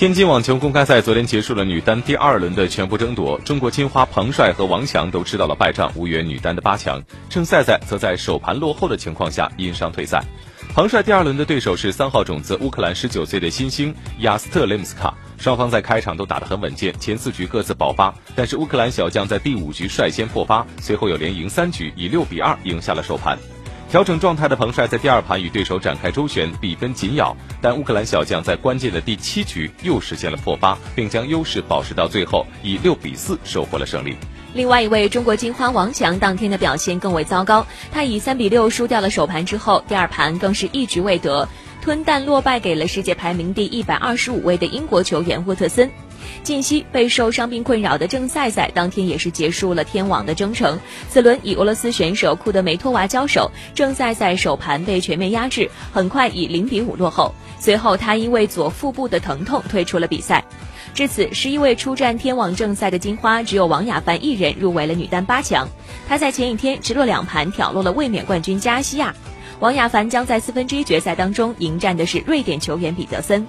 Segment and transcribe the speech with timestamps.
[0.00, 7.02] 天津网球公开赛昨天结束了女单第二轮的全部争夺，中国金花彭帅和王强都吃到了败仗，无缘女单的八强。
[7.28, 10.24] 郑赛赛则在首盘落后的情况下因伤退赛。
[10.74, 23.38] 彭帅第二轮的对手是三号种子乌克兰十九岁的新星亚斯特雷姆斯卡，双方在开场都打得很稳健，前四局各自爆发，但是乌克兰小将在第五局率先破发，随后又连赢三局，以六比二赢下了首盘。
[23.90, 34.16] 调整状态的彭帅在第二盘与对手展开周旋，比分紧咬，但乌克兰小将在关键的第七局又实现了破发，并将优势保持到最后，以六比四收获了胜利。
[34.54, 41.48] 另外一位中国金花王强当天的表现更为糟糕，他以三比六输掉了首盘之后，第二盘更是一局未得，
[41.80, 45.90] 吞蛋落败给了世界排名第一百二十五位的英国球员沃特森。
[46.42, 50.78] 近期备受伤病困扰的郑赛赛当天也是结束了天网的征程。
[51.08, 57.34] 此轮与俄罗斯选手库德梅托娃交手，郑赛赛首盘被全面压制，很快以零比五落后。
[57.58, 60.44] 随后他因为左腹部的疼痛退出了比赛。
[60.92, 65.66] 至此，十一位出战天网正赛的金花，只有王雅凡一人入围了女单八强。
[66.06, 69.14] 她在前一天直落两盘挑落了卫冕冠军加西亚。
[69.60, 73.46] 王亚凡将在四分之一决赛当中迎战的是瑞典球员彼得森。